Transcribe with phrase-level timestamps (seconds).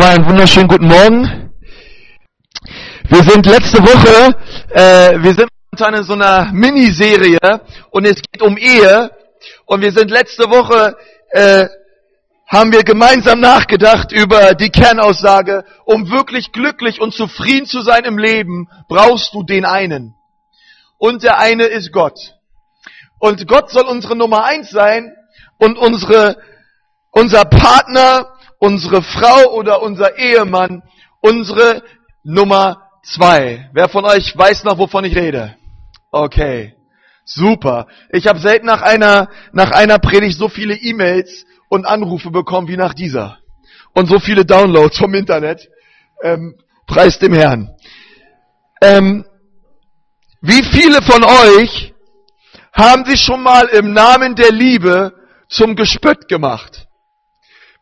[0.00, 1.52] Nochmal einen wunderschönen guten Morgen.
[3.10, 4.34] Wir sind letzte Woche,
[4.70, 9.10] äh, wir sind momentan in so einer Miniserie und es geht um Ehe.
[9.66, 10.96] Und wir sind letzte Woche,
[11.32, 11.66] äh,
[12.46, 18.16] haben wir gemeinsam nachgedacht über die Kernaussage, um wirklich glücklich und zufrieden zu sein im
[18.16, 20.14] Leben, brauchst du den einen.
[20.96, 22.18] Und der eine ist Gott.
[23.18, 25.14] Und Gott soll unsere Nummer eins sein
[25.58, 26.38] und unsere,
[27.10, 28.30] unser Partner,
[28.60, 30.82] unsere Frau oder unser Ehemann
[31.20, 31.82] unsere
[32.22, 33.68] Nummer zwei.
[33.72, 35.56] Wer von euch weiß noch, wovon ich rede?
[36.12, 36.74] Okay.
[37.24, 37.86] Super.
[38.10, 42.76] Ich habe selten nach einer, nach einer Predigt so viele E-Mails und Anrufe bekommen wie
[42.76, 43.38] nach dieser.
[43.94, 45.68] Und so viele Downloads vom Internet.
[46.22, 46.54] Ähm,
[46.86, 47.70] preis dem Herrn.
[48.82, 49.24] Ähm,
[50.42, 51.94] wie viele von euch
[52.72, 55.12] haben sich schon mal im Namen der Liebe
[55.48, 56.88] zum Gespött gemacht?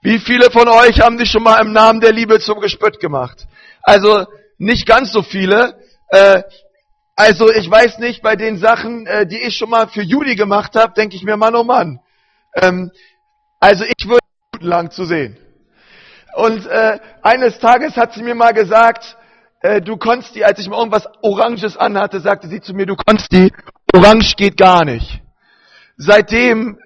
[0.00, 3.48] Wie viele von euch haben sich schon mal im Namen der Liebe zum Gespött gemacht?
[3.82, 5.74] Also nicht ganz so viele.
[6.08, 6.42] Äh,
[7.16, 10.76] also ich weiß nicht, bei den Sachen, äh, die ich schon mal für Juli gemacht
[10.76, 11.98] habe, denke ich mir, Mann, oh Mann.
[12.54, 12.92] Ähm,
[13.58, 14.20] also ich würde
[14.60, 15.36] lang zu sehen.
[16.36, 19.16] Und äh, eines Tages hat sie mir mal gesagt,
[19.62, 19.96] äh, du
[20.32, 23.52] die, als ich mal irgendwas Oranges anhatte, sagte sie zu mir, du konntest die,
[23.92, 25.20] Orange geht gar nicht.
[25.96, 26.78] Seitdem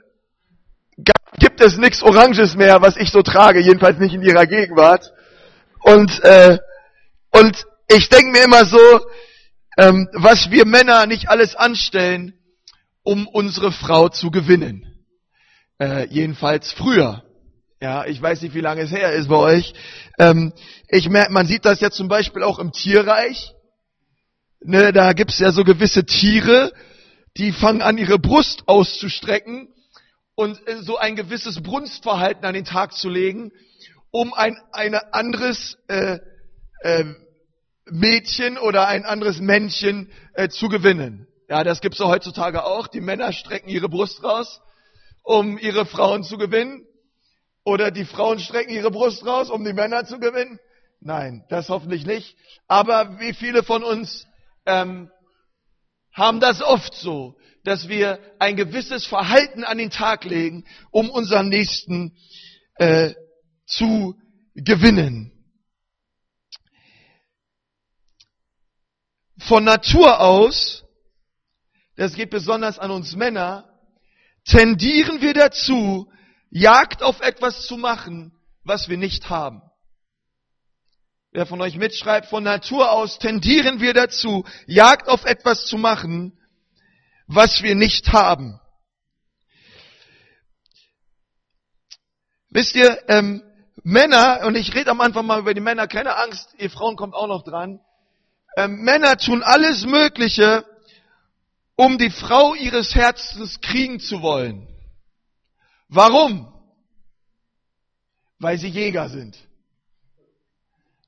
[1.42, 5.12] gibt es nichts Oranges mehr, was ich so trage, jedenfalls nicht in ihrer Gegenwart.
[5.80, 6.58] Und, äh,
[7.32, 8.78] und ich denke mir immer so,
[9.76, 12.34] ähm, was wir Männer nicht alles anstellen,
[13.02, 15.04] um unsere Frau zu gewinnen.
[15.80, 17.24] Äh, jedenfalls früher.
[17.80, 19.74] Ja, ich weiß nicht, wie lange es her ist bei euch.
[20.20, 20.52] Ähm,
[20.86, 23.52] ich merke, man sieht das ja zum Beispiel auch im Tierreich.
[24.60, 26.72] Ne, da gibt's ja so gewisse Tiere,
[27.36, 29.71] die fangen an, ihre Brust auszustrecken
[30.34, 33.52] und äh, so ein gewisses Brunstverhalten an den Tag zu legen,
[34.10, 36.18] um ein ein anderes äh,
[36.82, 37.04] äh,
[37.86, 41.26] Mädchen oder ein anderes Männchen äh, zu gewinnen.
[41.48, 42.86] Ja, das gibt's ja heutzutage auch.
[42.86, 44.60] Die Männer strecken ihre Brust raus,
[45.22, 46.86] um ihre Frauen zu gewinnen.
[47.64, 50.58] Oder die Frauen strecken ihre Brust raus, um die Männer zu gewinnen.
[51.00, 52.36] Nein, das hoffentlich nicht.
[52.68, 54.26] Aber wie viele von uns
[54.66, 55.10] ähm,
[56.12, 61.48] haben das oft so, dass wir ein gewisses Verhalten an den Tag legen, um unseren
[61.48, 62.16] Nächsten
[62.76, 63.14] äh,
[63.66, 64.18] zu
[64.54, 65.32] gewinnen.
[69.38, 70.84] Von Natur aus,
[71.96, 73.68] das geht besonders an uns Männer,
[74.44, 76.10] tendieren wir dazu,
[76.54, 79.62] Jagd auf etwas zu machen, was wir nicht haben.
[81.30, 86.38] Wer von euch mitschreibt, von Natur aus tendieren wir dazu, Jagd auf etwas zu machen,
[87.34, 88.60] was wir nicht haben.
[92.50, 93.42] Wisst ihr, ähm,
[93.82, 97.14] Männer, und ich rede am Anfang mal über die Männer, keine Angst, ihr Frauen kommt
[97.14, 97.80] auch noch dran.
[98.56, 100.64] Ähm, Männer tun alles Mögliche,
[101.76, 104.68] um die Frau ihres Herzens kriegen zu wollen.
[105.88, 106.52] Warum?
[108.38, 109.38] Weil sie Jäger sind.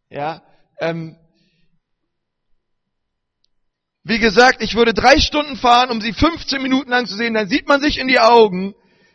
[0.08, 0.42] Ja,
[0.78, 1.16] ähm,
[4.04, 7.32] wie gesagt, ich würde drei Stunden fahren, um sie 15 Minuten lang zu sehen.
[7.32, 8.74] Dann sieht man sich in die Augen.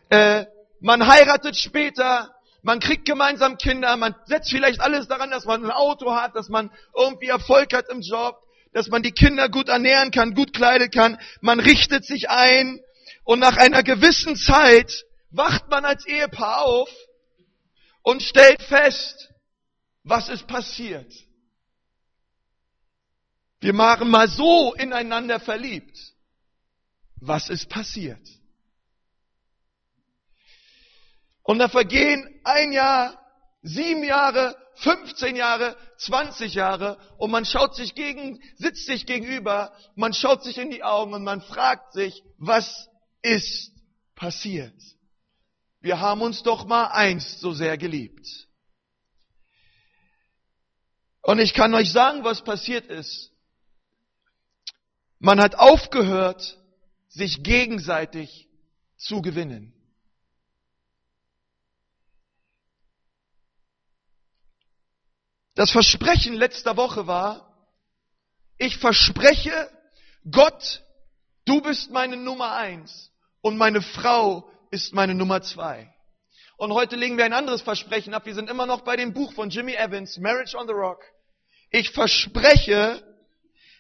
[0.10, 0.46] Äh,
[0.82, 2.34] man heiratet später.
[2.64, 3.96] Man kriegt gemeinsam Kinder.
[3.98, 7.86] Man setzt vielleicht alles daran, dass man ein Auto hat, dass man irgendwie Erfolg hat
[7.90, 8.36] im Job,
[8.74, 11.20] dass man die Kinder gut ernähren kann, gut kleiden kann.
[11.40, 12.80] Man richtet sich ein.
[13.24, 16.90] Und nach einer gewissen Zeit wacht man als Ehepaar auf
[18.02, 19.30] und stellt fest,
[20.04, 21.14] was ist passiert.
[23.60, 25.98] Wir waren mal so ineinander verliebt.
[27.18, 28.26] Was ist passiert?
[31.44, 33.20] Und da vergehen ein Jahr,
[33.62, 40.14] sieben Jahre, 15 Jahre, 20 Jahre und man schaut sich gegen, sitzt sich gegenüber, man
[40.14, 42.88] schaut sich in die Augen und man fragt sich, was
[43.22, 43.74] ist
[44.16, 44.80] passiert?
[45.82, 48.48] Wir haben uns doch mal einst so sehr geliebt.
[51.22, 53.32] Und ich kann euch sagen, was passiert ist.
[55.20, 56.58] Man hat aufgehört,
[57.10, 58.48] sich gegenseitig
[58.98, 59.74] zu gewinnen.
[65.56, 67.46] Das Versprechen letzter Woche war,
[68.58, 69.70] ich verspreche
[70.32, 70.84] Gott,
[71.44, 73.12] du bist meine Nummer eins
[73.42, 75.94] und meine Frau ist meine Nummer zwei.
[76.56, 78.26] Und heute legen wir ein anderes Versprechen ab.
[78.26, 81.04] Wir sind immer noch bei dem Buch von Jimmy Evans, Marriage on the Rock.
[81.72, 83.04] Ich verspreche,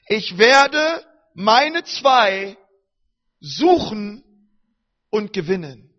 [0.07, 2.57] ich werde meine zwei
[3.39, 4.23] suchen
[5.09, 5.89] und gewinnen.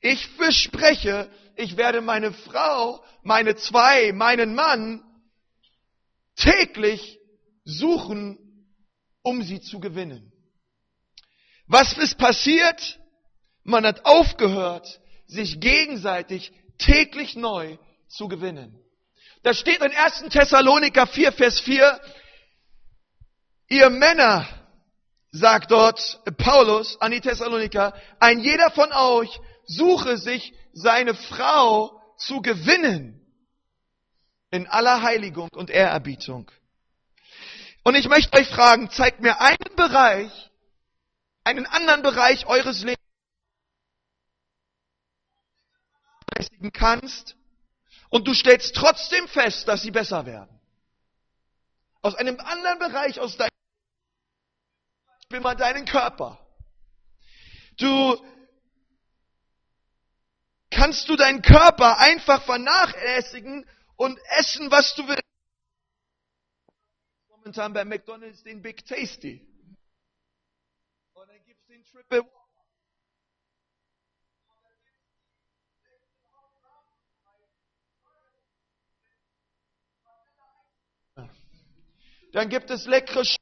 [0.00, 5.02] Ich verspreche, ich werde meine Frau, meine zwei, meinen Mann
[6.36, 7.18] täglich
[7.64, 8.38] suchen,
[9.22, 10.32] um sie zu gewinnen.
[11.66, 12.98] Was ist passiert?
[13.64, 17.76] Man hat aufgehört, sich gegenseitig täglich neu
[18.08, 18.78] zu gewinnen.
[19.42, 20.30] Da steht in 1.
[20.30, 22.00] Thessaloniker 4, Vers 4,
[23.68, 24.46] ihr Männer,
[25.30, 32.40] sagt dort Paulus an die Thessaloniker, ein jeder von euch suche sich seine Frau zu
[32.40, 33.14] gewinnen
[34.50, 36.50] in aller Heiligung und Ehrerbietung.
[37.84, 40.50] Und ich möchte euch fragen, zeigt mir einen Bereich,
[41.44, 42.98] einen anderen Bereich eures Lebens,
[46.72, 47.36] kannst
[48.08, 50.58] und du stellst trotzdem fest, dass sie besser werden.
[52.00, 53.57] Aus einem anderen Bereich, aus deinem
[55.28, 56.38] Beispiel mal deinen Körper.
[57.76, 58.16] Du
[60.70, 65.22] kannst du deinen Körper einfach vernachlässigen und essen, was du willst.
[67.28, 69.46] Momentan bei McDonald's den Big Tasty.
[71.12, 72.24] Und dann gibt's den Triple
[82.32, 83.36] Dann gibt es leckere Sch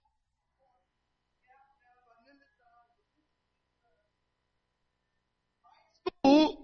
[6.26, 6.58] Du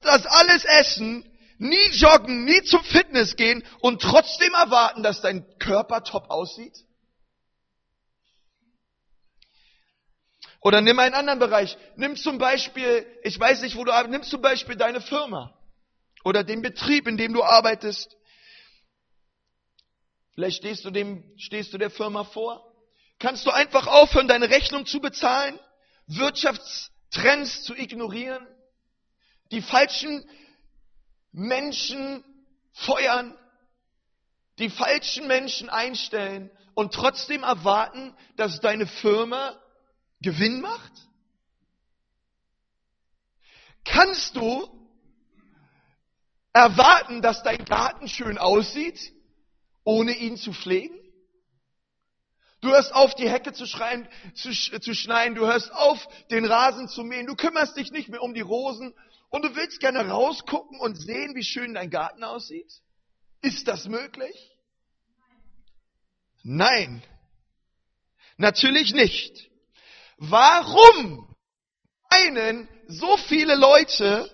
[0.00, 1.24] das alles essen,
[1.58, 6.76] nie joggen, nie zum Fitness gehen und trotzdem erwarten, dass dein Körper top aussieht?
[10.60, 11.76] Oder nimm einen anderen Bereich.
[11.96, 15.54] Nimm zum Beispiel, ich weiß nicht, wo du arbeitest, nimm zum Beispiel deine Firma
[16.24, 18.16] oder den Betrieb, in dem du arbeitest.
[20.34, 22.72] Vielleicht stehst du dem, stehst du der Firma vor.
[23.18, 25.58] Kannst du einfach aufhören, deine Rechnung zu bezahlen,
[26.06, 28.46] Wirtschaftstrends zu ignorieren,
[29.52, 30.24] die falschen
[31.34, 32.24] Menschen
[32.72, 33.36] feuern,
[34.58, 39.60] die falschen Menschen einstellen und trotzdem erwarten, dass deine Firma
[40.20, 40.92] Gewinn macht?
[43.84, 44.68] Kannst du
[46.52, 49.12] erwarten, dass dein Garten schön aussieht
[49.82, 50.96] ohne ihn zu pflegen?
[52.60, 56.88] Du hörst auf, die Hecke zu, schreien, zu, zu schneiden, du hörst auf, den Rasen
[56.88, 58.94] zu mähen, du kümmerst dich nicht mehr um die Rosen
[59.34, 62.72] und du willst gerne rausgucken und sehen, wie schön dein Garten aussieht?
[63.42, 64.56] Ist das möglich?
[66.44, 67.02] Nein,
[68.36, 69.50] natürlich nicht.
[70.18, 71.34] Warum
[72.12, 74.30] meinen so viele Leute,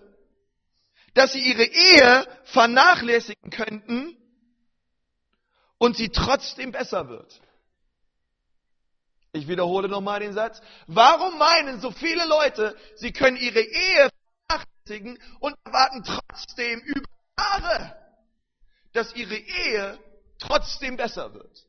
[1.14, 4.18] dass sie ihre Ehe vernachlässigen könnten,
[5.78, 7.40] und sie trotzdem besser wird.
[9.32, 10.60] Ich wiederhole nochmal den Satz.
[10.86, 14.09] Warum meinen so viele Leute, sie können ihre Ehe
[14.50, 17.08] vernachlässigen und erwarten trotzdem über
[17.38, 17.96] Jahre,
[18.92, 19.98] dass ihre Ehe
[20.38, 21.66] trotzdem besser wird?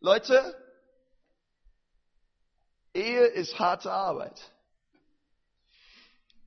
[0.00, 0.58] Leute,
[2.94, 4.38] Ehe ist harte Arbeit.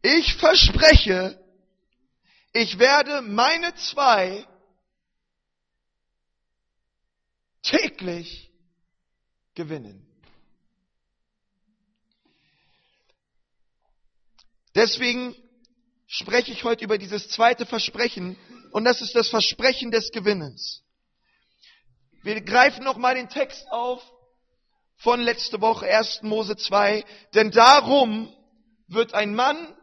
[0.02, 1.40] Ich verspreche,
[2.54, 4.48] ich werde meine zwei
[7.64, 8.52] täglich
[9.56, 10.06] gewinnen.
[14.76, 15.34] Deswegen
[16.06, 18.38] spreche ich heute über dieses zweite Versprechen
[18.72, 20.84] und das ist das Versprechen des Gewinnens.
[22.24, 24.04] Wir greifen nochmal den Text auf
[24.98, 26.24] von letzte Woche, 1.
[26.24, 28.34] Mose 2, denn darum
[28.88, 29.76] wird ein Mann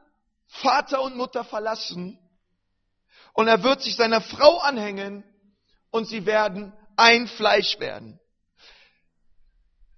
[0.46, 2.18] Vater und Mutter verlassen
[3.32, 5.24] und er wird sich seiner Frau anhängen
[5.90, 8.20] und sie werden ein Fleisch werden.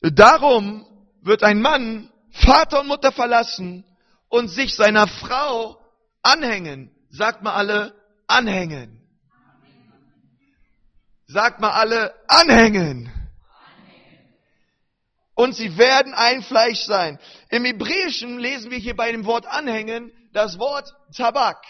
[0.01, 0.87] Darum
[1.21, 3.85] wird ein Mann Vater und Mutter verlassen
[4.35, 5.81] und sich seiner Frau
[6.21, 6.91] anhängen.
[7.09, 7.95] Sagt mal alle,
[8.27, 9.01] anhängen.
[11.29, 13.13] Sagt mal alle, anhängen.
[15.37, 17.21] Und sie werden ein Fleisch sein.
[17.49, 21.65] Im Hebräischen lesen wir hier bei dem Wort anhängen das Wort Tabak.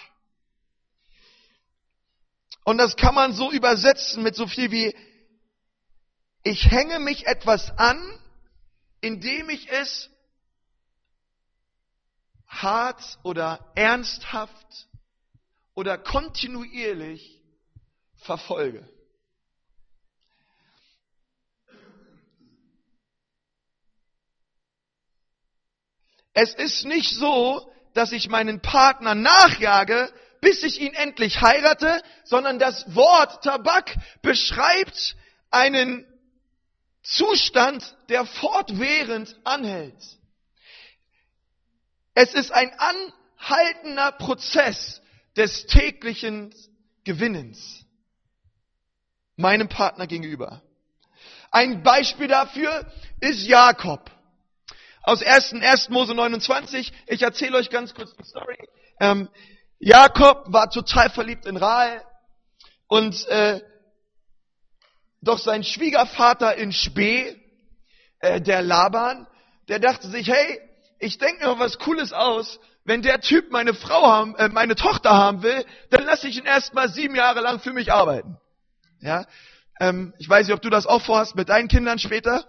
[2.64, 4.97] Und das kann man so übersetzen mit so viel wie
[6.42, 8.00] ich hänge mich etwas an,
[9.02, 10.09] indem ich es
[12.48, 14.88] hart oder ernsthaft
[15.74, 17.42] oder kontinuierlich
[18.16, 18.88] verfolge.
[26.32, 32.58] Es ist nicht so, dass ich meinen Partner nachjage, bis ich ihn endlich heirate, sondern
[32.58, 35.16] das Wort Tabak beschreibt
[35.50, 36.04] einen
[37.02, 39.94] Zustand, der fortwährend anhält.
[42.14, 45.02] Es ist ein anhaltender Prozess
[45.37, 46.54] des täglichen
[47.04, 47.85] Gewinnens
[49.37, 50.62] meinem Partner gegenüber.
[51.50, 52.90] Ein Beispiel dafür
[53.21, 54.11] ist Jakob.
[55.02, 55.54] Aus 1.
[55.54, 55.88] 1.
[55.90, 56.92] Mose 29.
[57.06, 58.56] Ich erzähle euch ganz kurz die Story.
[59.00, 59.28] Ähm,
[59.78, 62.00] Jakob war total verliebt in Rahel
[62.87, 63.61] und äh,
[65.21, 67.37] doch sein Schwiegervater in Spee,
[68.21, 69.26] äh, der Laban,
[69.68, 70.61] der dachte sich, hey,
[70.98, 72.58] ich denke mir was Cooles aus.
[72.84, 76.44] Wenn der Typ meine Frau haben, äh, meine Tochter haben will, dann lasse ich ihn
[76.44, 78.36] erstmal sieben Jahre lang für mich arbeiten.
[79.00, 79.24] Ja,
[79.80, 82.44] ähm, ich weiß nicht, ob du das auch vorhast mit deinen Kindern später,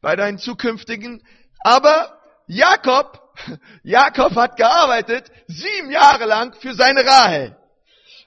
[0.00, 1.26] bei deinen zukünftigen.
[1.60, 3.20] Aber Jakob,
[3.82, 7.56] Jakob hat gearbeitet sieben Jahre lang für seine Rahel.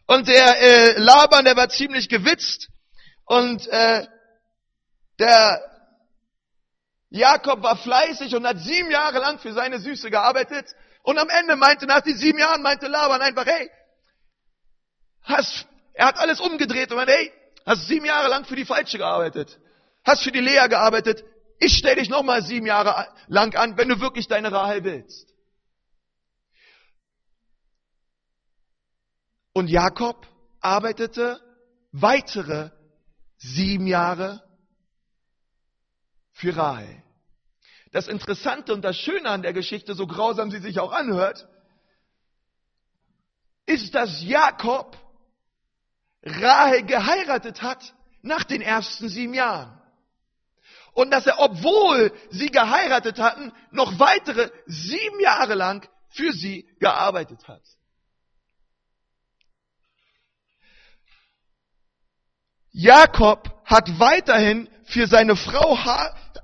[0.07, 2.67] Und der äh, Laban, der war ziemlich gewitzt.
[3.25, 4.05] Und äh,
[5.19, 5.70] der
[7.11, 10.65] Jakob war fleißig und hat sieben Jahre lang für seine Süße gearbeitet.
[11.03, 13.69] Und am Ende meinte, nach den sieben Jahren, meinte Laban einfach, hey,
[15.23, 17.33] hast, er hat alles umgedreht und meinte, hey,
[17.65, 19.59] hast sieben Jahre lang für die Falsche gearbeitet.
[20.05, 21.23] Hast für die Lea gearbeitet.
[21.59, 25.27] Ich stelle dich nochmal sieben Jahre lang an, wenn du wirklich deine Rahel willst.
[29.53, 30.25] Und Jakob
[30.61, 31.41] arbeitete
[31.91, 32.69] weitere
[33.37, 34.41] sieben Jahre
[36.41, 37.03] für Rahel.
[37.91, 41.47] Das Interessante und das Schöne an der Geschichte, so grausam sie sich auch anhört,
[43.67, 44.97] ist, dass Jakob
[46.23, 47.93] Rahel geheiratet hat
[48.23, 49.79] nach den ersten sieben Jahren.
[50.93, 57.47] Und dass er, obwohl sie geheiratet hatten, noch weitere sieben Jahre lang für sie gearbeitet
[57.47, 57.61] hat.
[62.71, 65.77] Jakob hat weiterhin für seine Frau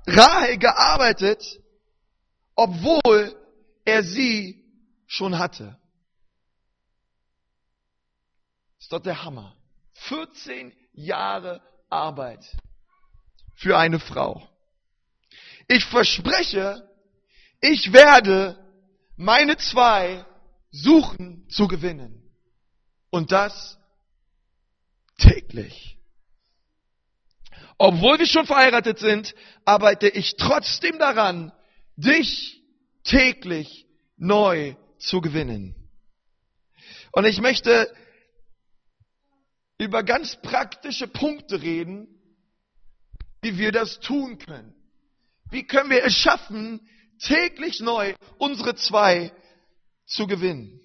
[0.08, 1.60] Rahel gearbeitet,
[2.54, 3.36] obwohl
[3.84, 4.64] er sie
[5.06, 5.78] schon hatte.
[8.78, 9.56] Ist doch der Hammer.
[9.92, 11.60] 14 Jahre
[11.90, 12.44] Arbeit
[13.54, 14.48] für eine Frau.
[15.66, 16.88] Ich verspreche,
[17.60, 18.58] ich werde
[19.16, 20.24] meine zwei
[20.70, 22.22] suchen zu gewinnen.
[23.10, 23.78] Und das
[25.18, 25.97] täglich.
[27.78, 31.52] Obwohl wir schon verheiratet sind, arbeite ich trotzdem daran,
[31.96, 32.60] dich
[33.04, 35.76] täglich neu zu gewinnen.
[37.12, 37.92] Und ich möchte
[39.78, 42.08] über ganz praktische Punkte reden,
[43.42, 44.74] wie wir das tun können.
[45.50, 46.86] Wie können wir es schaffen,
[47.20, 49.32] täglich neu unsere zwei
[50.04, 50.80] zu gewinnen?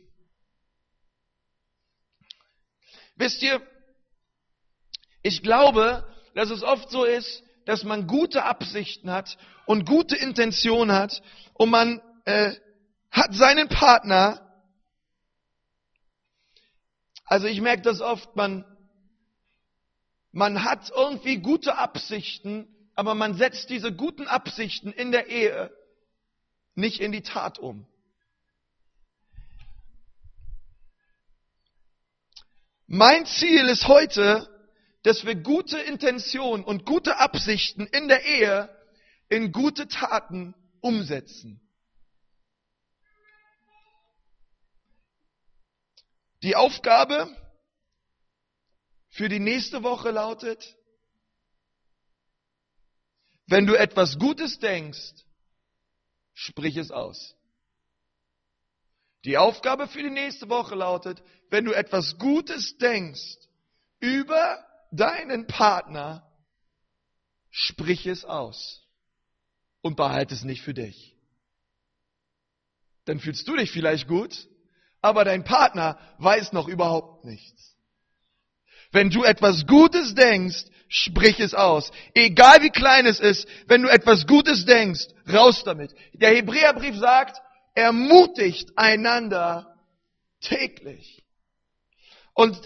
[3.16, 3.62] Wisst ihr,
[5.24, 10.96] ich glaube, dass es oft so ist, dass man gute Absichten hat und gute Intentionen
[10.96, 11.22] hat
[11.54, 12.54] und man äh,
[13.12, 14.40] hat seinen Partner.
[17.26, 18.66] Also ich merke das oft, man,
[20.32, 25.72] man hat irgendwie gute Absichten, aber man setzt diese guten Absichten in der Ehe
[26.76, 27.88] nicht in die Tat um.
[32.88, 34.53] Mein Ziel ist heute,
[35.04, 38.70] dass wir gute Intentionen und gute Absichten in der Ehe
[39.30, 41.60] in gute Taten umsetzen.
[46.42, 47.34] Die Aufgabe
[49.10, 50.76] für die nächste Woche lautet,
[53.48, 55.14] wenn du etwas Gutes denkst,
[56.34, 57.36] sprich es aus.
[59.26, 63.38] Die Aufgabe für die nächste Woche lautet, wenn du etwas Gutes denkst
[64.00, 66.24] über deinen Partner,
[67.50, 68.88] sprich es aus
[69.82, 71.16] und behalte es nicht für dich.
[73.06, 74.48] Dann fühlst du dich vielleicht gut,
[75.02, 77.76] aber dein Partner weiß noch überhaupt nichts.
[78.92, 81.92] Wenn du etwas Gutes denkst, sprich es aus.
[82.14, 85.94] Egal wie klein es ist, wenn du etwas Gutes denkst, raus damit.
[86.14, 87.42] Der Hebräerbrief sagt,
[87.74, 89.76] ermutigt einander
[90.40, 91.24] täglich.
[92.36, 92.58] Und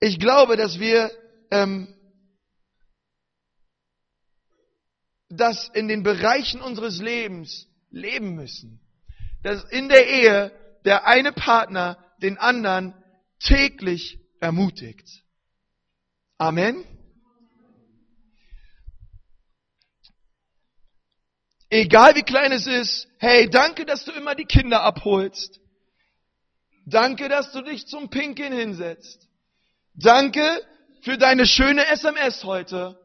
[0.00, 1.10] ich glaube, dass wir
[1.50, 1.94] ähm,
[5.28, 8.80] das in den Bereichen unseres Lebens leben müssen.
[9.42, 10.52] Dass in der Ehe
[10.84, 12.94] der eine Partner den anderen
[13.40, 15.08] täglich ermutigt.
[16.38, 16.84] Amen.
[21.70, 25.60] Egal wie klein es ist, hey, danke, dass du immer die Kinder abholst.
[26.86, 29.26] Danke, dass du dich zum Pinkeln hinsetzt.
[29.94, 30.42] Danke
[31.02, 32.98] für deine schöne SMS heute.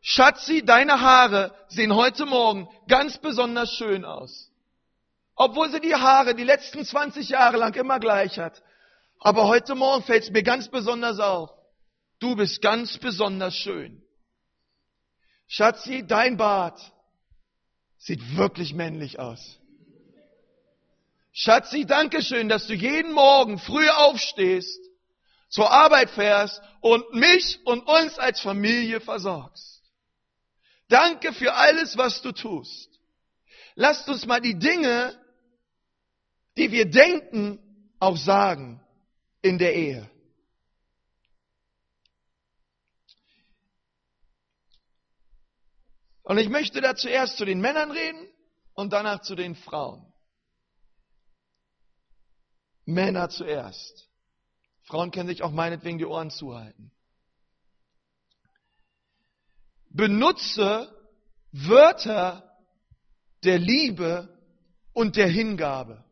[0.00, 4.50] Schatzi, deine Haare sehen heute Morgen ganz besonders schön aus.
[5.34, 8.62] obwohl sie die Haare die letzten 20 Jahre lang immer gleich hat.
[9.18, 11.50] Aber heute Morgen fällt es mir ganz besonders auf.
[12.18, 14.02] Du bist ganz besonders schön.
[15.48, 16.80] Schatzi, dein Bart
[17.98, 19.58] sieht wirklich männlich aus.
[21.32, 24.78] Schatzi, danke schön, dass du jeden Morgen früh aufstehst,
[25.52, 29.82] zur Arbeit fährst und mich und uns als Familie versorgst.
[30.88, 32.88] Danke für alles, was du tust.
[33.74, 35.18] Lasst uns mal die Dinge,
[36.56, 37.58] die wir denken,
[38.00, 38.82] auch sagen
[39.42, 40.10] in der Ehe.
[46.22, 48.26] Und ich möchte da zuerst zu den Männern reden
[48.74, 50.12] und danach zu den Frauen.
[52.84, 54.11] Männer zuerst.
[54.84, 56.90] Frauen können sich auch meinetwegen die Ohren zuhalten.
[59.90, 60.90] Benutze
[61.52, 62.58] Wörter
[63.44, 64.28] der Liebe
[64.92, 66.04] und der Hingabe.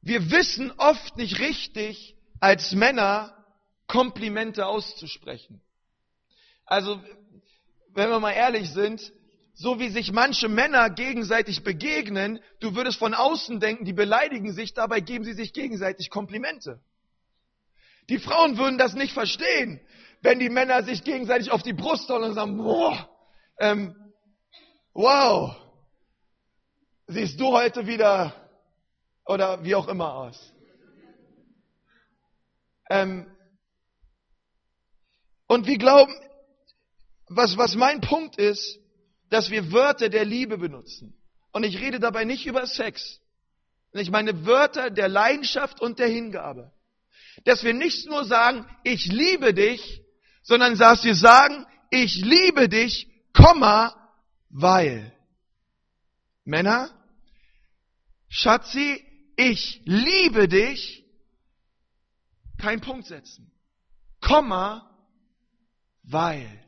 [0.00, 3.36] Wir wissen oft nicht richtig, als Männer
[3.86, 5.60] Komplimente auszusprechen.
[6.64, 7.02] Also,
[7.90, 9.12] wenn wir mal ehrlich sind,
[9.54, 14.72] so wie sich manche Männer gegenseitig begegnen, du würdest von außen denken, die beleidigen sich,
[14.74, 16.80] dabei geben sie sich gegenseitig Komplimente.
[18.08, 19.80] Die Frauen würden das nicht verstehen,
[20.22, 23.08] wenn die Männer sich gegenseitig auf die Brust holen und sagen, boah,
[23.58, 23.94] ähm,
[24.94, 25.56] wow,
[27.06, 28.34] siehst du heute wieder
[29.26, 30.52] oder wie auch immer aus.
[32.90, 33.26] Ähm,
[35.46, 36.12] und wir glauben,
[37.28, 38.81] was, was mein Punkt ist,
[39.32, 41.14] dass wir Wörter der Liebe benutzen.
[41.52, 43.18] Und ich rede dabei nicht über Sex.
[43.94, 46.70] Ich meine Wörter der Leidenschaft und der Hingabe.
[47.44, 50.02] Dass wir nicht nur sagen, ich liebe dich,
[50.42, 53.96] sondern dass wir sagen, ich liebe dich, Komma,
[54.50, 55.14] weil.
[56.44, 56.90] Männer,
[58.28, 59.02] Schatzi,
[59.36, 61.06] ich liebe dich,
[62.58, 63.50] kein Punkt setzen.
[64.20, 64.94] Komma,
[66.02, 66.61] weil.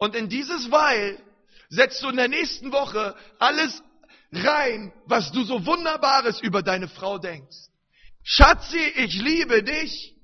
[0.00, 1.22] Und in dieses Weil
[1.68, 3.82] setzt du in der nächsten Woche alles
[4.32, 7.68] rein, was du so Wunderbares über deine Frau denkst.
[8.22, 10.14] Schatzi, ich liebe dich,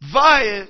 [0.00, 0.68] weil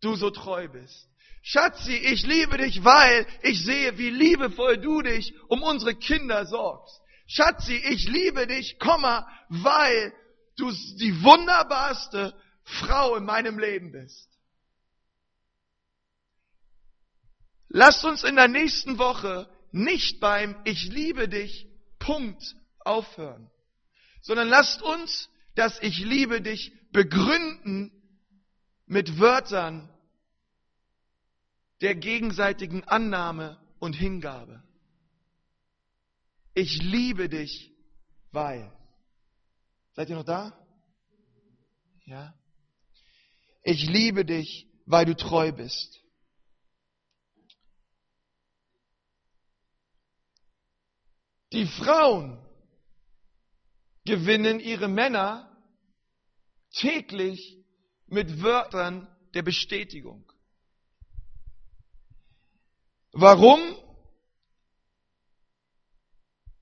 [0.00, 1.08] du so treu bist.
[1.42, 7.00] Schatzi, ich liebe dich, weil ich sehe, wie liebevoll du dich um unsere Kinder sorgst.
[7.28, 10.12] Schatzi, ich liebe dich, Komma, weil
[10.56, 14.28] du die wunderbarste Frau in meinem Leben bist.
[17.68, 21.66] Lasst uns in der nächsten Woche nicht beim Ich liebe dich
[21.98, 23.50] Punkt aufhören,
[24.22, 27.92] sondern lasst uns das Ich liebe dich begründen
[28.86, 29.90] mit Wörtern
[31.80, 34.62] der gegenseitigen Annahme und Hingabe.
[36.54, 37.70] Ich liebe dich,
[38.32, 38.72] weil.
[39.92, 40.58] Seid ihr noch da?
[42.04, 42.34] Ja.
[43.62, 46.00] Ich liebe dich, weil du treu bist.
[51.52, 52.38] Die Frauen
[54.04, 55.56] gewinnen ihre Männer
[56.74, 57.58] täglich
[58.06, 60.30] mit Wörtern der Bestätigung.
[63.12, 63.60] Warum?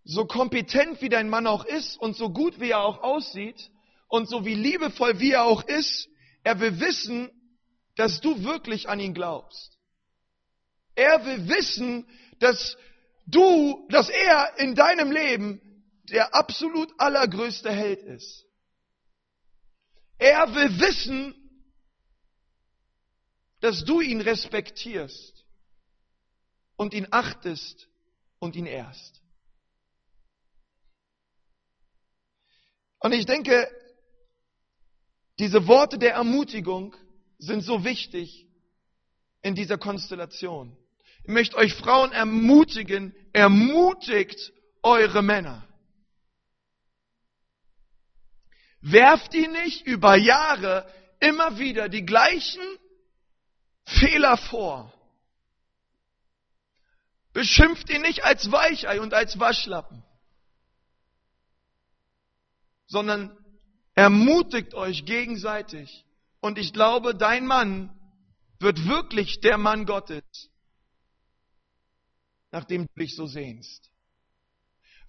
[0.04, 3.70] So kompetent wie dein Mann auch ist und so gut wie er auch aussieht
[4.08, 6.08] und so wie liebevoll wie er auch ist,
[6.44, 7.30] er will wissen,
[7.96, 9.76] dass du wirklich an ihn glaubst.
[10.94, 12.76] Er will wissen, dass
[13.26, 15.60] du, dass er in deinem Leben
[16.04, 18.44] der absolut allergrößte Held ist.
[20.18, 21.34] Er will wissen,
[23.60, 25.44] dass du ihn respektierst
[26.76, 27.88] und ihn achtest
[28.38, 29.22] und ihn ehrst.
[33.00, 33.68] Und ich denke,
[35.38, 36.96] diese Worte der Ermutigung
[37.38, 38.48] sind so wichtig
[39.42, 40.76] in dieser Konstellation.
[41.26, 44.52] Ich möchte euch Frauen ermutigen, ermutigt
[44.84, 45.66] eure Männer.
[48.80, 52.62] Werft ihn nicht über Jahre immer wieder die gleichen
[53.84, 54.92] Fehler vor.
[57.32, 60.04] Beschimpft ihn nicht als Weichei und als Waschlappen,
[62.86, 63.36] sondern
[63.96, 66.04] ermutigt euch gegenseitig.
[66.38, 67.90] Und ich glaube, dein Mann
[68.60, 70.22] wird wirklich der Mann Gottes,
[72.56, 73.90] nachdem du dich so sehnst.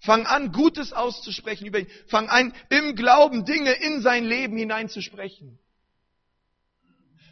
[0.00, 1.88] Fang an, Gutes auszusprechen über ihn.
[2.06, 5.58] Fang an, im Glauben Dinge in sein Leben hineinzusprechen.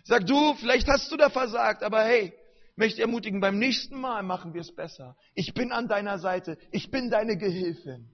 [0.05, 2.33] Sag du, vielleicht hast du da versagt, aber hey,
[2.76, 5.18] möchte ermutigen, beim nächsten Mal machen wir es besser.
[5.35, 6.57] Ich bin an deiner Seite.
[6.72, 8.09] Ich bin deine Gehilfin.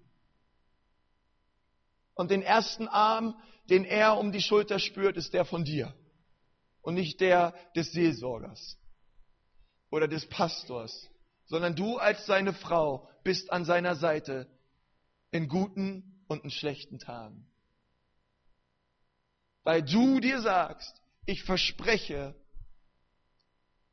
[2.15, 5.95] Und den ersten Arm, den er um die Schulter spürt, ist der von dir.
[6.81, 8.77] Und nicht der des Seelsorgers
[9.89, 11.12] oder des Pastors,
[11.53, 14.47] sondern du als seine Frau bist an seiner Seite
[15.33, 17.47] in guten und in schlechten Tagen.
[19.63, 22.35] Weil du dir sagst, ich verspreche,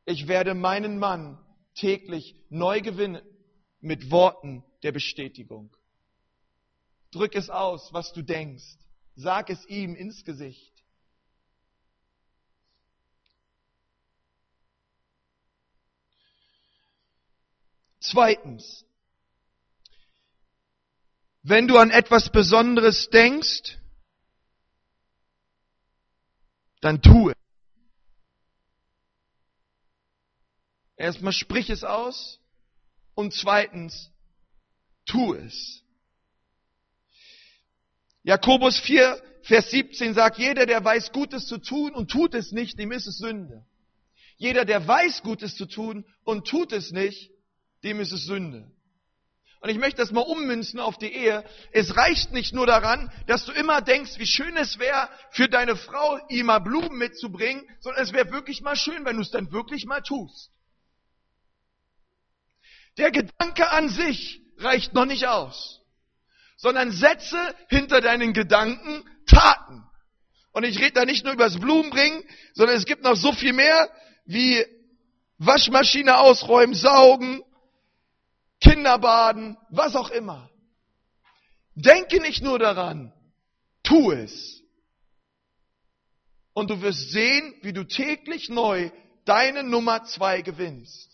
[0.06, 1.38] ich werde meinen Mann
[1.76, 3.22] täglich neu gewinnen
[3.82, 5.76] mit Worten der Bestätigung.
[7.12, 8.78] Drück es aus, was du denkst.
[9.18, 10.79] Sag es ihm ins Gesicht.
[18.00, 18.86] Zweitens,
[21.44, 23.78] wenn du an etwas Besonderes denkst,
[26.82, 27.36] dann tu es.
[30.96, 32.40] Erstmal sprich es aus
[33.16, 34.12] und zweitens
[35.06, 35.84] tu es.
[38.24, 42.78] Jakobus 4, Vers 17 sagt, jeder, der weiß, Gutes zu tun und tut es nicht,
[42.78, 43.66] dem ist es Sünde.
[44.38, 47.32] Jeder, der weiß, Gutes zu tun und tut es nicht,
[47.84, 48.72] dem ist es Sünde.
[49.62, 51.44] Und ich möchte das mal ummünzen auf die Ehe.
[51.74, 55.76] Es reicht nicht nur daran, dass du immer denkst, wie schön es wäre, für deine
[55.76, 59.52] Frau ihm mal Blumen mitzubringen, sondern es wäre wirklich mal schön, wenn du es dann
[59.52, 60.52] wirklich mal tust.
[62.98, 65.82] Der Gedanke an sich reicht noch nicht aus,
[66.56, 67.38] sondern setze
[67.68, 69.84] hinter deinen Gedanken Taten.
[70.52, 73.54] Und ich rede da nicht nur über das Blumenbringen, sondern es gibt noch so viel
[73.54, 73.90] mehr
[74.26, 74.66] wie
[75.38, 77.44] Waschmaschine ausräumen, saugen,
[78.62, 80.50] Kinderbaden, was auch immer.
[81.76, 83.14] Denke nicht nur daran,
[83.84, 84.62] tu es.
[86.54, 88.92] Und du wirst sehen, wie du täglich neu
[89.24, 91.10] deine Nummer zwei gewinnst.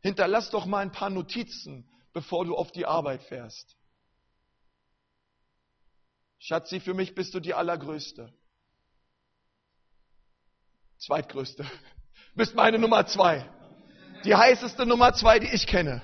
[0.00, 3.76] Hinterlass doch mal ein paar Notizen, bevor du auf die Arbeit fährst.
[6.38, 8.32] Schatzi, für mich bist du die Allergrößte.
[10.98, 11.64] Zweitgrößte.
[12.34, 13.48] Bist meine Nummer zwei.
[14.24, 16.02] Die heißeste Nummer zwei, die ich kenne.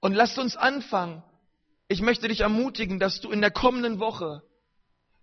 [0.00, 1.22] Und lasst uns anfangen.
[1.88, 4.42] Ich möchte dich ermutigen, dass du in der kommenden Woche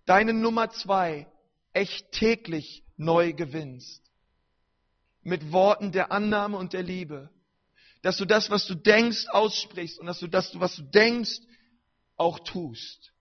[0.04, 1.26] deine Nummer zwei
[1.72, 4.02] echt täglich neu gewinnst.
[5.22, 7.30] Mit Worten der Annahme und der Liebe.
[8.02, 11.40] Dass du das, was du denkst, aussprichst und dass du das, was du denkst,
[12.16, 13.13] auch tust.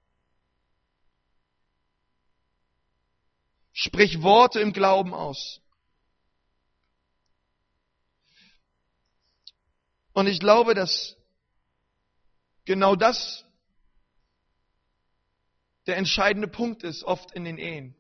[3.74, 5.60] Sprich Worte im Glauben aus.
[10.14, 11.18] Und ich glaube, dass
[12.66, 13.44] genau das
[15.88, 17.96] der entscheidende Punkt ist, oft in den Ehen.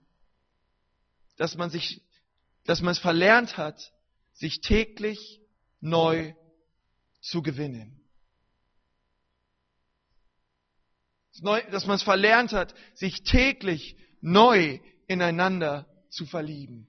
[1.35, 2.01] Dass man sich,
[2.65, 3.91] dass man es verlernt hat,
[4.33, 5.41] sich täglich
[5.81, 6.33] neu
[7.19, 7.99] zu gewinnen.
[11.41, 14.79] Dass man es verlernt hat, sich täglich neu
[15.13, 16.87] ineinander zu verlieben.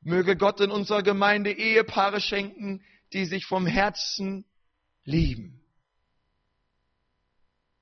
[0.00, 4.44] Möge Gott in unserer Gemeinde Ehepaare schenken, die sich vom Herzen
[5.04, 5.60] lieben.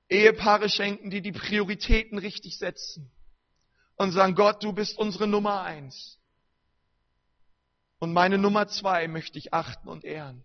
[0.08, 3.10] Ehepaare schenken, die die Prioritäten richtig setzen
[3.96, 6.18] und sagen, Gott, du bist unsere Nummer eins.
[7.98, 10.44] Und meine Nummer zwei möchte ich achten und ehren.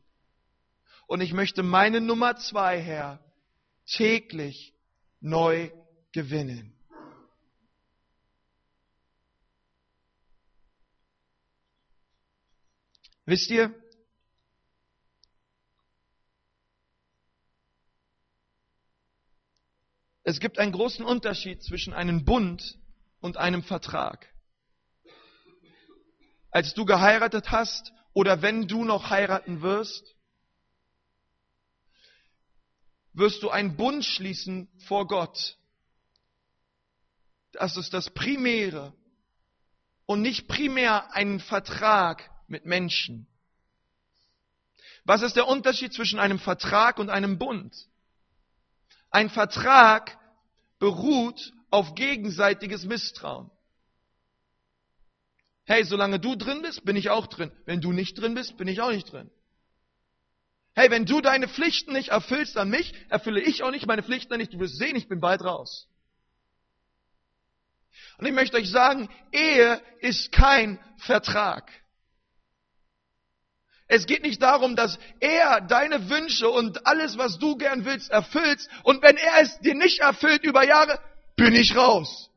[1.05, 3.19] Und ich möchte meine Nummer zwei, Herr,
[3.85, 4.73] täglich
[5.19, 5.69] neu
[6.13, 6.73] gewinnen.
[13.31, 13.73] Wisst ihr,
[20.23, 22.77] es gibt einen großen Unterschied zwischen einem Bund
[23.21, 24.27] und einem Vertrag.
[26.49, 30.13] Als du geheiratet hast oder wenn du noch heiraten wirst,
[33.13, 35.57] wirst du einen Bund schließen vor Gott.
[37.53, 38.93] Das ist das Primäre
[40.05, 43.25] und nicht primär einen Vertrag mit Menschen.
[45.03, 47.75] Was ist der Unterschied zwischen einem Vertrag und einem Bund?
[49.09, 50.17] Ein Vertrag
[50.77, 53.49] beruht auf gegenseitiges Misstrauen.
[55.65, 57.51] Hey, solange du drin bist, bin ich auch drin.
[57.65, 59.31] Wenn du nicht drin bist, bin ich auch nicht drin.
[60.73, 64.33] Hey, wenn du deine Pflichten nicht erfüllst an mich, erfülle ich auch nicht meine Pflichten
[64.33, 64.49] an dich.
[64.49, 65.87] Du wirst sehen, ich bin bald raus.
[68.17, 71.71] Und ich möchte euch sagen, Ehe ist kein Vertrag.
[73.93, 78.65] Es geht nicht darum, dass er deine Wünsche und alles, was du gern willst, erfüllt.
[78.83, 80.97] Und wenn er es dir nicht erfüllt über Jahre,
[81.35, 82.29] bin ich raus.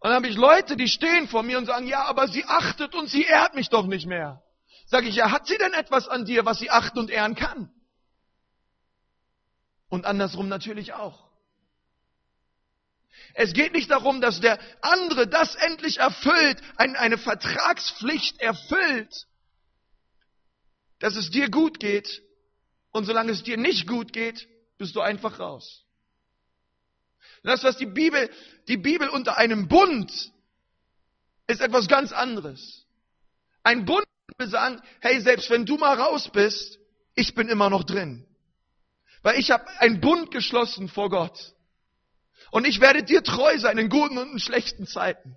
[0.00, 2.96] Und dann habe ich Leute, die stehen vor mir und sagen, ja, aber sie achtet
[2.96, 4.42] und sie ehrt mich doch nicht mehr.
[4.86, 7.70] Sag ich, ja, hat sie denn etwas an dir, was sie achten und ehren kann?
[9.88, 11.23] Und andersrum natürlich auch.
[13.34, 19.26] Es geht nicht darum, dass der andere das endlich erfüllt, eine Vertragspflicht erfüllt,
[21.00, 22.22] dass es dir gut geht.
[22.92, 25.84] Und solange es dir nicht gut geht, bist du einfach raus.
[27.42, 28.30] Das, was die Bibel,
[28.68, 30.32] die Bibel unter einem Bund
[31.48, 32.86] ist etwas ganz anderes.
[33.64, 34.04] Ein Bund
[34.38, 36.78] will sagen, hey, selbst wenn du mal raus bist,
[37.14, 38.26] ich bin immer noch drin.
[39.22, 41.53] Weil ich habe einen Bund geschlossen vor Gott.
[42.54, 45.36] Und ich werde dir treu sein in guten und in schlechten Zeiten.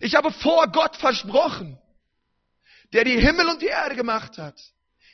[0.00, 1.78] Ich habe vor Gott versprochen,
[2.94, 4.58] der die Himmel und die Erde gemacht hat.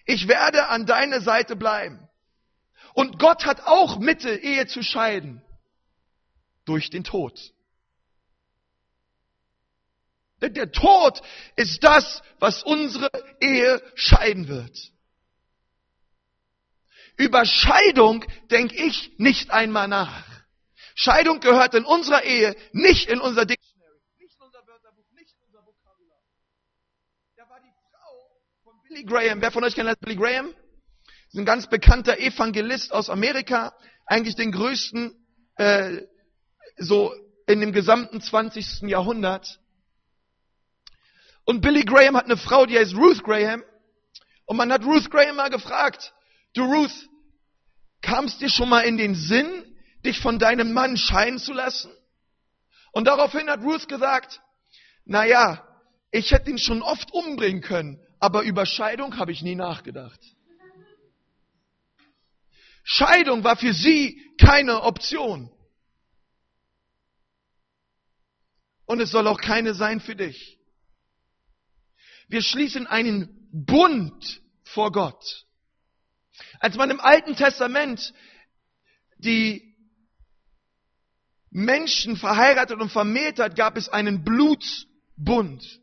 [0.06, 2.08] Ich werde an deiner Seite bleiben.
[2.94, 5.42] Und Gott hat auch Mittel, Ehe zu scheiden
[6.64, 7.52] durch den Tod.
[10.40, 11.20] Denn der Tod
[11.56, 14.92] ist das, was unsere Ehe scheiden wird.
[17.16, 20.27] Über Scheidung denke ich nicht einmal nach.
[20.98, 25.46] Scheidung gehört in unserer Ehe nicht in unser Dictionary, nicht in unser Wörterbuch, nicht in
[25.46, 26.18] unser Vokabular.
[27.36, 28.30] Da war die Frau
[28.64, 29.40] von Billy Graham.
[29.40, 30.52] Wer von euch kennt Billy Graham?
[31.06, 35.14] Das ist ein ganz bekannter Evangelist aus Amerika, eigentlich den größten
[35.54, 36.02] äh,
[36.78, 37.14] so
[37.46, 38.82] in dem gesamten 20.
[38.88, 39.60] Jahrhundert.
[41.44, 43.62] Und Billy Graham hat eine Frau, die heißt Ruth Graham.
[44.46, 46.12] Und man hat Ruth Graham mal gefragt,
[46.54, 47.08] du Ruth,
[48.02, 49.67] kam es dir schon mal in den Sinn,
[50.04, 51.90] dich von deinem Mann scheiden zu lassen?
[52.92, 54.40] Und daraufhin hat Ruth gesagt,
[55.04, 55.64] na ja,
[56.10, 60.20] ich hätte ihn schon oft umbringen können, aber über Scheidung habe ich nie nachgedacht.
[62.84, 65.52] Scheidung war für sie keine Option.
[68.86, 70.58] Und es soll auch keine sein für dich.
[72.28, 75.46] Wir schließen einen Bund vor Gott.
[76.60, 78.14] Als man im Alten Testament
[79.18, 79.67] die
[81.50, 85.80] Menschen verheiratet und vermählt hat, gab es einen Blutsbund.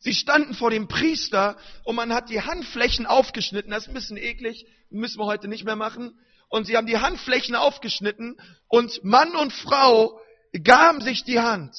[0.00, 3.70] Sie standen vor dem Priester und man hat die Handflächen aufgeschnitten.
[3.70, 6.18] Das ist ein bisschen eklig, müssen wir heute nicht mehr machen.
[6.48, 10.18] Und sie haben die Handflächen aufgeschnitten und Mann und Frau
[10.64, 11.76] gaben sich die Hand.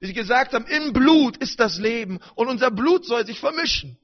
[0.00, 3.98] Wie sie gesagt haben, im Blut ist das Leben und unser Blut soll sich vermischen.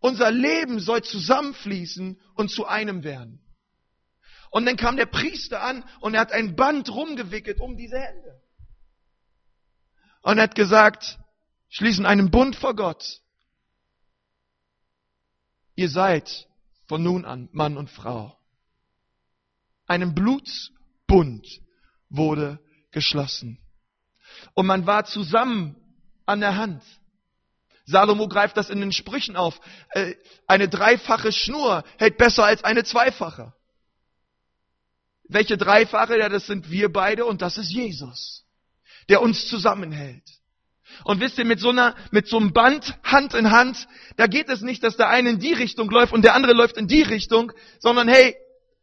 [0.00, 3.40] Unser Leben soll zusammenfließen und zu einem werden.
[4.50, 8.42] Und dann kam der Priester an und er hat ein Band rumgewickelt um diese Hände.
[10.22, 11.18] Und er hat gesagt,
[11.68, 13.20] schließen einen Bund vor Gott.
[15.76, 16.48] Ihr seid
[16.86, 18.36] von nun an Mann und Frau.
[19.86, 20.72] Einen Bluts
[21.06, 21.46] Bund
[22.08, 22.58] wurde
[22.90, 23.58] geschlossen.
[24.54, 25.76] Und man war zusammen
[26.26, 26.82] an der Hand.
[27.86, 29.60] Salomo greift das in den Sprüchen auf.
[29.90, 30.14] Äh,
[30.46, 33.52] eine dreifache Schnur hält besser als eine zweifache.
[35.32, 36.18] Welche dreifache?
[36.18, 38.44] Ja, das sind wir beide und das ist Jesus,
[39.08, 40.24] der uns zusammenhält.
[41.04, 44.48] Und wisst ihr, mit so einer, mit so einem Band Hand in Hand, da geht
[44.48, 47.02] es nicht, dass der eine in die Richtung läuft und der andere läuft in die
[47.02, 48.34] Richtung, sondern hey,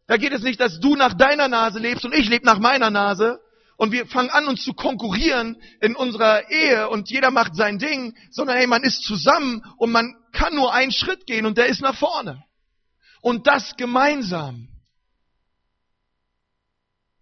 [0.08, 2.90] da geht es nicht, dass du nach deiner Nase lebst und ich lebe nach meiner
[2.90, 3.40] Nase.
[3.76, 8.16] Und wir fangen an, uns zu konkurrieren in unserer Ehe und jeder macht sein Ding,
[8.32, 11.82] sondern hey, man ist zusammen und man kann nur einen Schritt gehen und der ist
[11.82, 12.44] nach vorne.
[13.22, 14.70] Und das gemeinsam.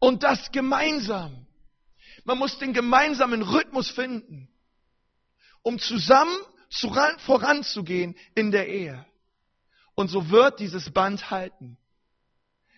[0.06, 1.48] Und das gemeinsam.
[2.26, 4.48] Man muss den gemeinsamen Rhythmus finden,
[5.64, 6.38] um zusammen
[7.18, 9.04] voranzugehen in der Ehe.
[9.96, 11.80] Und so wird dieses Band halten.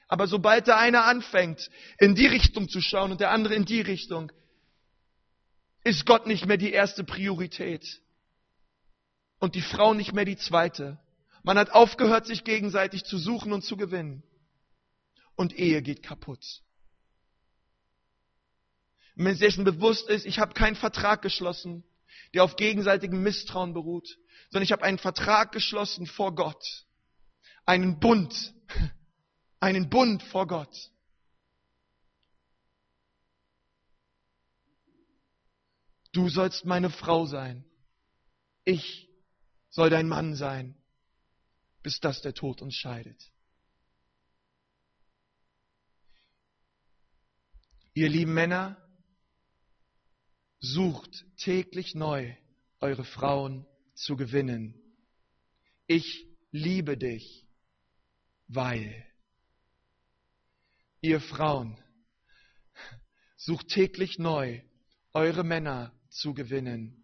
[0.08, 3.82] Aber sobald der eine anfängt, in die Richtung zu schauen und der andere in die
[3.82, 4.32] Richtung,
[5.84, 8.02] ist Gott nicht mehr die erste Priorität
[9.40, 10.98] und die Frau nicht mehr die zweite.
[11.44, 14.24] Man hat aufgehört, sich gegenseitig zu suchen und zu gewinnen.
[15.36, 16.64] Und Ehe geht kaputt.
[19.18, 21.84] Wenn sich dessen bewusst ist, ich habe keinen Vertrag geschlossen,
[22.36, 24.08] der auf gegenseitigem Misstrauen beruht,
[24.52, 26.86] sondern ich habe einen Vertrag geschlossen vor Gott.
[27.66, 28.54] Einen Bund,
[29.60, 30.92] einen Bund vor Gott.
[36.12, 37.66] Du sollst meine Frau sein.
[38.66, 39.10] Ich
[39.70, 40.76] soll dein Mann sein,
[41.82, 43.32] bis das der Tod uns scheidet.
[47.96, 48.87] Ihr lieben Männer,
[50.60, 52.36] sucht täglich neu
[52.80, 54.76] eure Frauen zu gewinnen.
[55.88, 57.46] Ich liebe dich,
[58.48, 59.06] weil
[61.02, 61.80] ihr Frauen
[63.38, 64.62] sucht täglich neu
[65.14, 67.04] eure Männer zu gewinnen.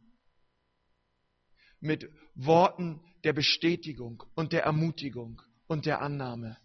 [1.80, 6.58] Mit Worten der Bestätigung und der Ermutigung und der Annahme.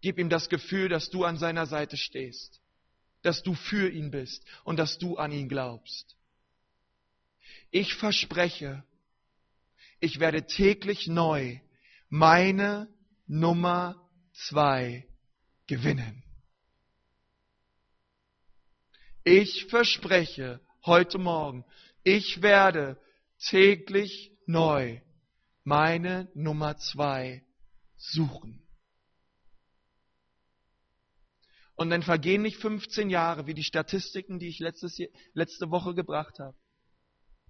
[0.00, 2.60] Gib ihm das Gefühl, dass du an seiner Seite stehst,
[3.22, 6.16] dass du für ihn bist und dass du an ihn glaubst.
[7.70, 8.84] Ich verspreche,
[10.00, 11.58] ich werde täglich neu
[12.08, 12.88] meine
[13.26, 15.06] Nummer zwei
[15.66, 16.22] gewinnen.
[19.24, 21.64] Ich verspreche heute Morgen,
[22.02, 22.98] ich werde
[23.38, 25.00] täglich neu
[25.64, 27.44] meine Nummer zwei
[27.96, 28.67] suchen.
[31.78, 34.98] Und dann vergehen nicht 15 Jahre, wie die Statistiken, die ich letztes,
[35.32, 36.56] letzte Woche gebracht habe.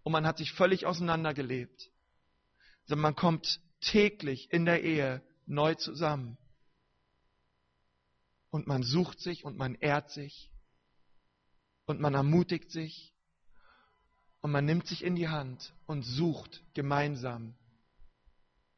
[0.02, 1.90] Und man hat sich völlig auseinandergelebt.
[2.84, 6.36] Sondern man kommt täglich in der Ehe neu zusammen.
[8.50, 10.50] Und man sucht sich und man ehrt sich.
[11.86, 13.14] Und man ermutigt sich.
[14.42, 17.54] Und man nimmt sich in die Hand und sucht gemeinsam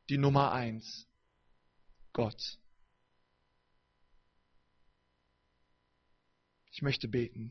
[0.08, 1.08] die Nummer eins.
[2.12, 2.59] Gott.
[6.72, 7.50] Ich möchte beten.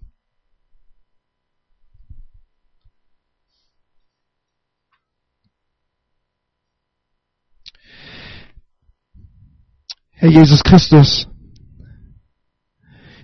[10.12, 11.28] Herr Jesus Christus,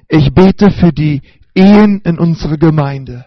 [0.08, 1.22] ich bete für die
[1.54, 3.26] Ehen in unserer Gemeinde.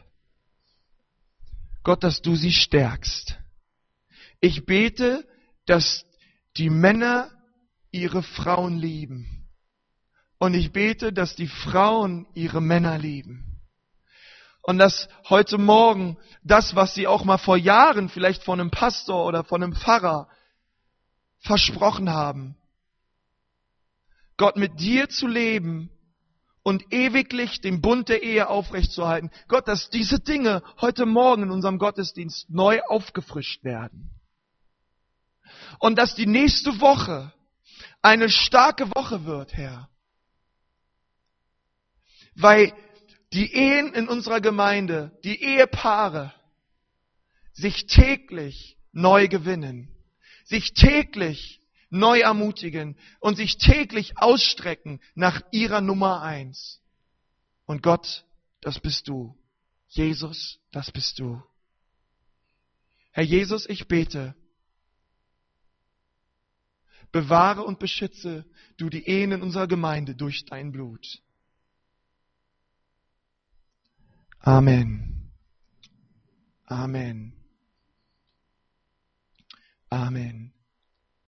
[1.82, 3.38] Gott, dass du sie stärkst.
[4.40, 5.26] Ich bete,
[5.66, 6.04] dass
[6.56, 7.30] die Männer
[7.90, 9.37] ihre Frauen lieben
[10.38, 13.60] und ich bete, dass die Frauen ihre Männer lieben.
[14.62, 19.26] Und dass heute Morgen das, was sie auch mal vor Jahren vielleicht von einem Pastor
[19.26, 20.28] oder von einem Pfarrer
[21.38, 22.56] versprochen haben,
[24.36, 25.90] Gott mit dir zu leben
[26.62, 29.30] und ewiglich den Bund der Ehe aufrechtzuerhalten.
[29.48, 34.10] Gott, dass diese Dinge heute Morgen in unserem Gottesdienst neu aufgefrischt werden.
[35.78, 37.32] Und dass die nächste Woche
[38.02, 39.88] eine starke Woche wird, Herr
[42.38, 42.72] weil
[43.32, 46.32] die Ehen in unserer Gemeinde, die Ehepaare,
[47.52, 49.88] sich täglich neu gewinnen,
[50.44, 56.80] sich täglich neu ermutigen und sich täglich ausstrecken nach ihrer Nummer eins.
[57.66, 58.24] Und Gott,
[58.60, 59.36] das bist du.
[59.88, 61.42] Jesus, das bist du.
[63.10, 64.34] Herr Jesus, ich bete,
[67.10, 68.44] bewahre und beschütze
[68.76, 71.20] du die Ehen in unserer Gemeinde durch dein Blut.
[74.48, 75.28] Amen.
[76.70, 77.32] Amen.
[79.92, 80.52] Amen.